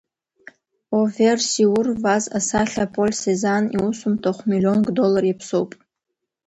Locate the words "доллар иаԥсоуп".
4.97-5.71